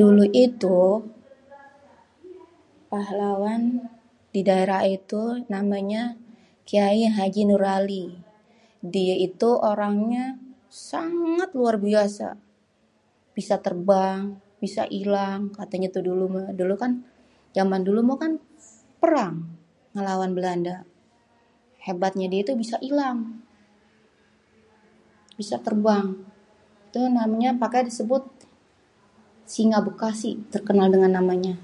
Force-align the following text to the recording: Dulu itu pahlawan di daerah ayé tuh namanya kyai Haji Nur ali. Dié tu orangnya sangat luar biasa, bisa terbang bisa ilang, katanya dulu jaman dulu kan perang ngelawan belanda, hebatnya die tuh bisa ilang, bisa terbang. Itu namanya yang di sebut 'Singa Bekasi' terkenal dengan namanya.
Dulu 0.00 0.24
itu 0.46 0.78
pahlawan 2.90 3.60
di 4.34 4.40
daerah 4.48 4.78
ayé 4.84 4.96
tuh 5.12 5.28
namanya 5.54 6.02
kyai 6.68 7.02
Haji 7.16 7.42
Nur 7.48 7.64
ali. 7.76 8.04
Dié 8.94 9.14
tu 9.40 9.50
orangnya 9.72 10.24
sangat 10.90 11.50
luar 11.58 11.76
biasa, 11.86 12.28
bisa 13.36 13.54
terbang 13.66 14.20
bisa 14.64 14.82
ilang, 15.02 15.40
katanya 15.58 15.88
dulu 16.08 16.24
jaman 17.56 17.80
dulu 17.88 18.02
kan 18.22 18.32
perang 19.00 19.34
ngelawan 19.96 20.30
belanda, 20.36 20.76
hebatnya 21.86 22.26
die 22.32 22.46
tuh 22.48 22.56
bisa 22.62 22.76
ilang, 22.88 23.18
bisa 25.40 25.56
terbang. 25.66 26.06
Itu 26.88 27.00
namanya 27.18 27.46
yang 27.52 27.60
di 27.88 27.92
sebut 27.98 28.24
'Singa 29.52 29.78
Bekasi' 29.86 30.36
terkenal 30.52 30.86
dengan 30.94 31.12
namanya. 31.20 31.54